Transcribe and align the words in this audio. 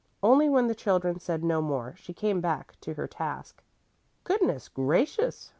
Only 0.23 0.49
when 0.49 0.65
the 0.65 0.73
children 0.73 1.19
said 1.19 1.43
no 1.43 1.61
more 1.61 1.93
she 1.95 2.11
came 2.11 2.41
back 2.41 2.75
to 2.81 2.95
her 2.95 3.05
task. 3.05 3.61
"Goodness 4.23 4.67
gracious!" 4.67 5.47